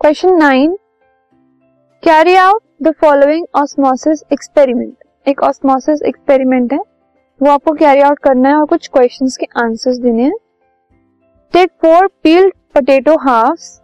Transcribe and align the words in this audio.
Question 0.00 0.34
nine 0.36 0.74
carry 2.02 2.34
out 2.36 2.62
the 2.82 2.92
following 3.00 3.46
osmosis 3.54 4.22
experiment 4.32 5.28
एक 5.28 5.40
osmosis 5.42 6.02
experiment 6.02 6.72
है। 6.72 6.78
वो 7.40 7.50
आपको 7.50 7.72
कैरी 7.74 8.00
आउट 8.00 8.18
करना 8.18 8.48
है 8.48 8.56
और 8.56 8.66
कुछ 8.66 8.88
क्वेश्चंस 8.88 9.36
के 9.36 9.46
आंसर्स 9.56 9.96
देने 9.98 10.22
हैं। 10.22 10.36
Take 11.54 11.70
four 11.82 12.06
peeled 12.22 12.52
potato 12.74 13.16
halves 13.18 13.80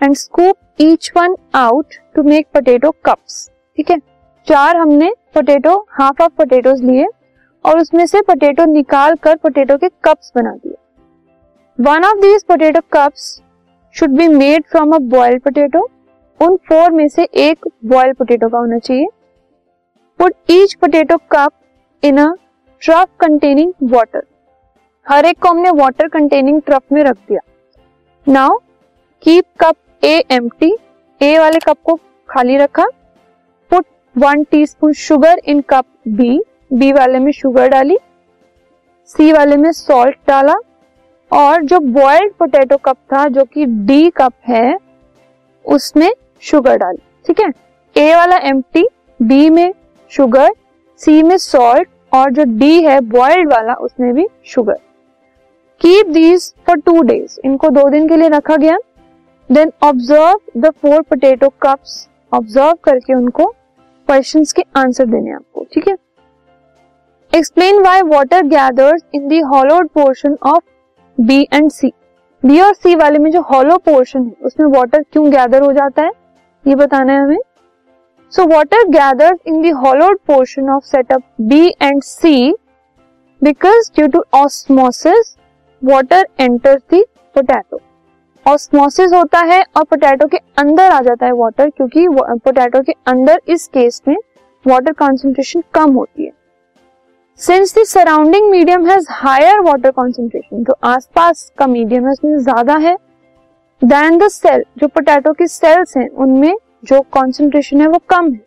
and 0.00 0.14
scoop 0.14 0.56
each 0.80 1.10
one 1.16 1.36
out 1.54 1.94
to 2.14 2.22
make 2.22 2.46
potato 2.54 2.90
cups 3.04 3.48
ठीक 3.78 3.90
है? 3.90 3.98
चार 4.46 4.76
हमने 4.76 5.12
पोटैटो 5.34 5.78
हाफ़ 5.90 6.22
ऑफ़ 6.22 6.32
पोटैटोज 6.38 6.82
लिए 6.82 7.06
और 7.64 7.80
उसमें 7.80 8.04
से 8.06 8.22
पोटैटो 8.22 8.64
निकाल 8.72 9.14
कर 9.14 9.36
पोटैटो 9.36 9.76
के 9.76 9.88
कप्स 10.04 10.32
बना 10.36 10.54
दिए। 10.56 10.76
One 11.78 12.04
of 12.04 12.20
these 12.20 12.44
potato 12.44 12.80
cups 12.92 13.41
should 13.94 14.10
be 14.10 14.26
made 14.28 14.64
from 14.70 14.94
a 14.94 14.98
boiled 15.10 15.42
potato 15.42 15.80
उन 16.40 16.56
फोर 16.68 16.90
में 16.90 17.08
से 17.08 17.24
एक 17.40 17.66
बॉइल्ड 17.86 18.16
पोटेटो 18.16 18.48
का 18.48 18.58
होना 18.58 18.78
चाहिए। 18.78 19.06
Put 20.20 20.34
each 20.50 20.74
potato 20.74 21.16
cup 21.32 21.52
in 22.02 22.18
a 22.18 22.28
trough 22.82 23.08
containing 23.20 23.72
water 23.92 24.22
हर 25.06 25.24
एक 25.24 25.38
को 25.38 25.48
हमने 25.48 25.70
वाटर 25.80 26.08
कंटेनिंग 26.08 26.60
ट्रफ 26.62 26.82
में 26.92 27.02
रख 27.04 27.16
दिया। 27.28 27.40
Now 28.26 28.56
keep 29.22 29.44
cup 29.60 30.04
A 30.04 30.16
empty 30.60 30.74
A 31.20 31.38
वाले 31.38 31.58
कप 31.58 31.78
को 31.84 31.98
खाली 32.28 32.56
रखा। 32.56 32.86
Put 33.70 33.86
one 34.16 34.44
teaspoon 34.44 34.92
sugar 34.98 35.40
in 35.46 35.60
cup 35.70 35.84
B 36.08 36.40
B 36.72 36.92
वाले 36.92 37.18
में 37.18 37.32
शुगर 37.32 37.68
डाली। 37.68 37.98
सी 39.10 39.32
वाले 39.32 39.56
में 39.56 39.72
सॉल्ट 39.72 40.16
डाला। 40.28 40.54
और 41.32 41.62
जो 41.62 41.78
बॉइल्ड 41.80 42.32
पोटैटो 42.38 42.76
कप 42.76 42.96
था, 43.12 43.26
जो 43.28 43.44
कि 43.44 43.64
डी 43.66 44.10
कप 44.10 44.32
है, 44.48 44.76
उसमें 45.64 46.10
शुगर 46.42 46.76
डाली, 46.78 47.02
ठीक 47.26 47.40
है? 47.40 47.52
ए 47.96 48.14
वाला 48.14 48.36
एम 48.48 48.62
बी 49.20 49.48
में 49.50 49.72
शुगर 50.10 50.52
सी 51.00 51.22
में 51.22 51.36
सॉल्ट 51.38 51.88
और 52.12 52.32
जो 52.32 52.44
डी 52.58 52.82
है 52.82 53.00
बॉइल्ड 53.02 53.52
वाला, 53.52 53.74
उसमें 53.74 54.12
भी 54.14 54.26
sugar 54.46 54.78
keep 55.80 56.06
these 56.08 56.52
for 56.66 56.78
two 56.78 57.02
days 57.02 57.38
इनको 57.44 57.68
दो 57.70 57.88
दिन 57.88 58.08
के 58.08 58.16
लिए 58.16 58.28
रखा 58.28 58.56
गया। 58.56 58.76
Then 59.50 59.72
observe 59.82 60.60
the 60.60 60.70
four 60.72 61.00
potato 61.02 61.48
cups 61.62 62.08
observe 62.32 62.76
करके 62.84 63.14
उनको 63.14 63.46
क्वेश्चंस 63.46 64.52
के 64.52 64.62
आंसर 64.76 65.06
देने 65.06 65.32
आपको, 65.32 65.66
ठीक 65.74 65.88
है? 65.88 65.96
Explain 67.32 67.82
why 67.82 68.02
water 68.04 68.42
gathers 68.46 69.02
in 69.14 69.28
the 69.28 69.40
hollowed 69.42 69.88
portion 69.90 70.36
of 70.44 70.62
B 71.18 71.42
and 71.52 71.70
C 71.70 71.92
B 72.42 72.60
और 72.60 72.74
सी 72.74 72.94
वाले 72.94 73.18
में 73.18 73.30
जो 73.30 73.40
हॉलो 73.42 73.76
पोर्शन 73.78 74.24
है, 74.24 74.32
उसमें 74.42 74.66
वाटर 74.68 75.02
क्यों 75.02 75.30
गैदर 75.32 75.62
हो 75.62 75.72
जाता 75.72 76.02
है? 76.02 76.10
ये 76.64 76.74
बताना 76.74 77.12
है 77.12 77.22
हमें। 77.22 77.38
So 78.32 78.46
water 78.46 78.88
gather 78.88 79.38
in 79.46 79.60
the 79.62 79.72
portion 80.26 80.68
of 80.70 80.84
setup 80.84 81.22
B 81.40 81.66
and 81.82 82.02
C 82.02 82.52
because 83.42 83.90
due 83.94 84.06
to 84.08 84.24
osmosis 84.34 85.36
water 85.82 86.26
enter 86.40 86.78
the 86.90 87.02
potato 87.34 87.80
osmosis 88.46 89.12
होता 89.12 89.38
है 89.44 89.62
और 89.76 89.84
पोटैटो 89.84 90.26
के 90.28 90.36
अंदर 90.58 90.90
आ 90.90 91.00
जाता 91.00 91.26
है 91.26 91.32
वाटर 91.32 91.70
क्योंकि 91.70 92.06
पोटैटो 92.10 92.82
के 92.82 92.92
अंदर 93.06 93.40
इस 93.48 93.66
केस 93.68 94.02
में 94.08 94.16
वाटर 94.64 94.92
कॉन्सेंट्रेशन 94.92 95.62
कम 95.74 95.92
होती 95.92 96.24
है। 96.24 96.30
Since 97.40 97.74
the 97.74 97.82
surrounding 97.84 98.50
medium 98.50 98.84
has 98.86 99.06
higher 99.10 99.60
water 99.60 99.90
concentration 99.90 100.62
जो 100.64 100.74
आसपास 100.84 101.50
का 101.58 101.66
मीडियम 101.66 102.04
है, 102.04 102.10
उसमें 102.10 102.36
ज़्यादा 102.38 102.76
है 102.76 102.94
देन 103.82 104.18
द 104.18 104.28
सेल 104.28 104.62
जो 104.78 104.88
पोटैटो 104.88 105.32
की 105.32 105.46
सेल्स 105.46 105.96
हैं, 105.96 106.08
उनमें 106.08 106.54
जो 106.84 107.00
कॉन्सेंट्रेशन 107.12 107.80
है, 107.80 107.86
वो 107.88 107.98
कम 108.10 108.30
है। 108.32 108.40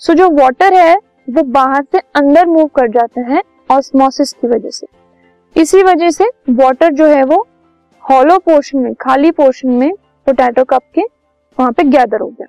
सो 0.00 0.14
जो 0.14 0.28
वाटर 0.32 0.74
है, 0.74 0.96
वो 1.28 1.42
बाहर 1.44 1.84
से 1.92 1.98
अंदर 2.16 2.46
मूव 2.46 2.66
कर 2.76 2.88
जाता 2.88 3.20
है 3.28 3.42
ऑस्मोसिस 3.70 4.32
की 4.32 4.48
वजह 4.48 4.70
से। 4.70 4.86
इसी 5.56 5.82
वजह 5.82 6.10
से 6.10 6.30
वाटर 6.52 6.92
जो 6.92 7.06
है, 7.06 7.22
वो 7.24 7.46
हॉलो 8.04 8.38
पोर्शन 8.40 8.78
में, 8.78 8.92
खाली 8.96 9.30
पोर्शन 9.32 9.70
में 9.70 9.92
पोटैटो 10.26 10.64
कप 10.64 10.82
के 10.94 11.02
वहाँ 11.58 11.72
पे 11.72 11.84
गैदर 11.86 12.20
हो 12.20 12.28
गया। 12.28 12.46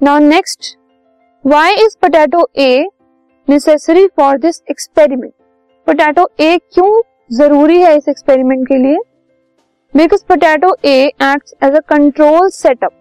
Now 0.00 0.18
next 0.20 0.76
why 1.44 1.74
is 1.76 1.96
potato 2.02 2.48
A 2.58 2.86
necessary 3.48 4.06
for 4.16 4.38
this 4.38 4.62
experiment 4.70 5.32
potato 5.86 6.28
A 6.40 6.56
क्यों 6.74 7.00
ज़रूरी 7.30 7.80
है 7.80 7.96
इस 7.96 8.08
एक्सपेरिमेंट 8.08 8.66
के 8.68 8.76
लिए? 8.76 8.98
Because 9.94 10.24
potato 10.28 10.74
A 10.84 10.96
act 11.06 11.64
as 11.64 11.74
a 11.74 11.80
control 11.88 12.48
setup 12.50 12.92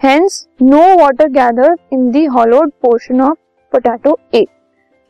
hence 0.00 0.46
no 0.62 0.82
water 0.98 1.28
gather 1.30 1.76
in 1.92 2.10
the 2.10 2.24
hollowed 2.26 2.70
portion 2.82 3.20
of 3.20 3.36
potato 3.72 4.18
A 4.34 4.44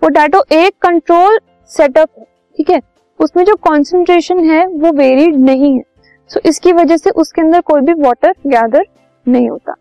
potato 0.03 0.43
एक 0.53 0.75
control 0.83 1.39
setup 1.71 2.09
है 2.19 2.25
ठीक 2.59 2.71
है? 2.71 2.81
उसमें 3.21 3.45
जो 3.45 3.55
कॉन्सेंट्रेशन 3.63 4.45
है 4.51 4.67
वो 4.67 4.93
वेरीड 4.93 5.37
नहीं 5.39 5.75
है। 5.77 5.83
सो 6.31 6.41
so, 6.41 6.47
इसकी 6.47 6.73
वजह 6.73 6.97
से 6.97 7.11
उसके 7.13 7.41
अंदर 7.41 7.61
कोई 7.61 7.81
भी 7.81 7.93
वाटर 8.03 8.35
गैदर 8.47 8.85
नहीं 9.27 9.49
होता। 9.51 9.75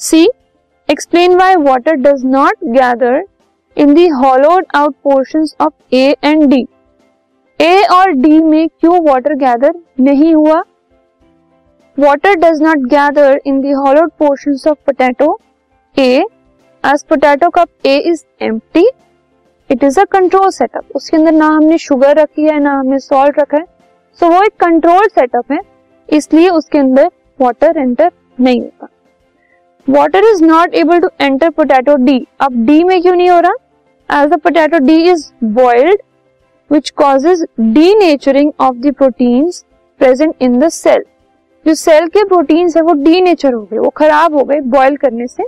C 0.00 0.28
explain 0.88 1.34
why 1.36 1.54
water 1.56 1.94
does 1.96 2.24
not 2.24 2.64
gather 2.64 3.24
in 3.76 3.94
the 3.94 4.06
hollowed 4.08 4.66
out 4.74 4.94
portion 5.04 5.46
of 5.60 5.94
A 5.94 6.14
and 6.24 6.44
D 6.50 6.66
A 7.60 7.82
और 7.92 8.10
डी 8.12 8.38
में 8.40 8.68
क्यों 8.70 9.00
वाटर 9.06 9.34
गैदर 9.34 9.74
नहीं 10.00 10.34
हुआ? 10.34 10.62
Water 11.98 12.34
does 12.36 12.62
not 12.62 12.86
gather 12.88 13.40
in 13.46 13.60
the 13.60 13.70
hollowed 13.72 14.10
portion 14.18 14.56
of 14.70 14.78
potato 14.86 15.38
A 15.96 16.08
as 16.84 17.04
potato 17.08 17.50
cup 17.50 17.86
A 17.86 17.98
is 18.10 18.24
empty 18.44 18.88
it 19.70 19.84
is 19.84 20.00
a 20.00 20.04
control 20.12 20.50
setup 20.52 20.96
उसके 20.96 21.16
अंदर 21.16 21.32
ना 21.32 21.46
हमने 21.56 21.78
sugar 21.80 22.16
रखी 22.16 22.44
है 22.44 22.58
ना 22.60 22.78
हमने 22.78 22.98
सॉल्ट 23.00 23.38
रखा 23.40 23.56
है। 23.56 23.64
सो 23.64 24.26
so, 24.26 24.32
वो 24.32 24.42
एक 24.42 24.60
कंट्रोल 24.60 25.08
सेटअप 25.08 25.52
है 25.52 25.60
इसलिए 26.08 26.48
उसके 26.50 26.78
अंदर 26.78 27.10
वाटर 27.40 27.78
एंटर 27.78 28.12
नहीं 28.40 28.60
होता। 28.60 28.88
Water 29.88 30.24
is 30.24 30.44
not 30.44 30.74
able 30.74 31.00
to 31.00 31.08
enter 31.20 31.50
potato 31.50 31.94
D 31.96 32.26
अब 32.40 32.64
डी 32.66 32.82
में 32.84 33.00
क्यों 33.02 33.14
नहीं 33.14 33.30
हो 33.30 33.38
रहा? 33.40 34.22
As 34.22 34.30
the 34.30 34.38
potato 34.40 34.78
D 34.78 34.96
is 35.10 35.30
boiled 35.44 36.00
which 36.70 36.90
causes 36.90 37.44
denaturing 37.94 38.52
of 38.60 38.76
the 38.76 38.94
proteins 38.94 39.64
present 40.00 40.34
in 40.40 40.58
the 40.58 40.68
cell 40.68 41.04
जो 41.66 41.74
सेल 41.74 42.06
के 42.08 42.24
प्रोटीन्स 42.24 42.76
है, 42.76 42.82
वो 42.82 42.92
डी 42.94 43.20
नेचर 43.20 43.52
हो 43.52 43.62
गए, 43.62 43.78
वो 43.78 43.88
खराब 43.88 44.34
हो 44.34 44.44
गए 44.44 44.60
बॉइल 44.60 44.96
करने 44.96 45.26
से। 45.26 45.44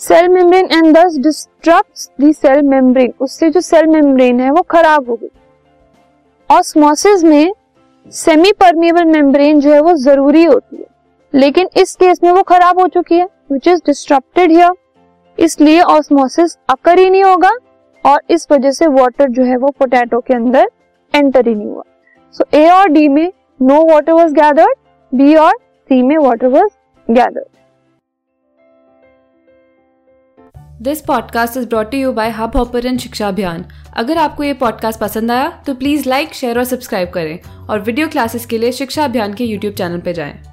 Cell 0.00 0.28
membrane 0.28 0.68
and 0.72 0.96
thus 0.96 1.16
disrupt 1.18 2.20
the 2.20 2.32
cell 2.32 2.62
membrane 2.62 3.12
उससे 3.20 3.50
जो 3.50 3.60
सेल 3.60 3.86
मेम्ब्रेन 3.86 4.40
है, 4.40 4.50
वो 4.50 4.62
खराब 4.62 5.08
हो 5.10 5.16
गई। 5.16 5.28
ऑस्मोसिस 6.50 7.24
में 7.24 7.52
सेमी 8.12 8.52
परमिएबल 8.52 9.04
मेम्ब्रेन 9.04 9.60
जो 9.60 9.72
है, 9.72 9.80
वो 9.80 9.94
ज़रूरी 9.94 10.44
होती 10.44 10.76
है। 10.76 10.86
लेकिन 11.34 11.68
इस 11.76 11.94
केस 11.94 12.20
में 12.22 12.30
वो 12.30 12.42
खराब 12.42 12.80
हो 12.80 12.86
चुकी 12.88 13.14
है 13.14 13.28
विच 13.52 13.68
इज़ 13.68 13.80
डिस्ट्रप्टेड 13.86 14.52
हियर 14.52 14.72
इसलिए 15.38 15.80
ऑस्मोसिस 15.80 16.56
अकर 16.68 16.98
ही 16.98 17.10
नहीं 17.10 17.24
होगा 17.24 17.50
और 18.04 18.22
इस 18.30 18.46
वजह 18.52 18.70
से 18.70 18.86
वाटर 18.86 19.28
जो 19.28 19.44
है 19.44 19.56
वो 19.56 19.68
पोटैटो 19.68 20.20
के 20.20 20.34
अंदर 20.34 20.70
एंटर 21.14 21.48
ही 21.48 21.54
नहीं 21.54 21.68
हुआ। 21.68 21.82
सो 22.34 22.44
ए 22.54 22.68
और 22.70 22.88
डी 22.88 23.06
में 23.08 23.32
no 23.60 23.84
water 23.92 24.12
was 24.12 24.34
gathered 24.34 24.74
B 25.12 25.34
और 25.34 25.54
सी 25.90 26.02
में 26.02 26.16
water 26.18 26.46
was 26.46 26.70
gathered 27.08 27.48
this 30.82 31.00
podcast 31.00 31.56
is 31.56 31.66
brought 31.68 31.94
you 31.94 32.12
by 32.12 32.30
Hubhopper 32.56 32.96
Shiksha 32.96 33.28
Abhiyan 33.28 33.64
अगर 33.96 34.18
आपको 34.18 34.44
ये 34.44 34.52
पॉडकास्ट 34.54 35.00
पसंद 35.00 35.30
आया 35.30 35.48
तो 35.66 35.74
प्लीज़ 35.74 36.08
लाइक 36.08 36.34
शेयर 36.34 36.58
और 36.58 36.64
सब्सक्राइब 36.64 37.10
करें 37.10 37.66
और 37.66 37.80
वीडियो 37.80 38.08
क्लासेस 38.08 38.46
के 38.46 38.58
लिए 38.58 38.72
शिक्षा 38.72 39.04
अभियान 39.04 39.34
के 39.34 39.44
यूट्यूब 39.44 39.74
चैनल 39.74 40.00
पर 40.00 40.12
जाएँ। 40.12 40.49